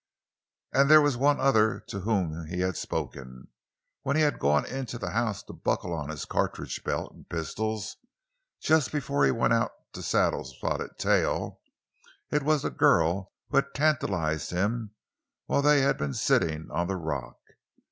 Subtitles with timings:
[0.73, 5.11] And there was one other to whom he had spoken—when he had gone into the
[5.11, 7.97] house to buckle on his cartridge belt and pistols,
[8.63, 11.61] just before he went out to saddle Spotted Tail.
[12.31, 14.95] It was the girl who had tantalized him
[15.45, 17.37] while they had been sitting on the rock.